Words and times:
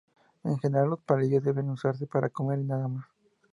En 0.43 0.57
general 0.57 0.89
los 0.89 1.01
palillos 1.03 1.43
deben 1.43 1.69
usarse 1.69 2.07
para 2.07 2.31
comer 2.31 2.57
y 2.57 2.63
nada 2.63 2.87
más. 2.87 3.05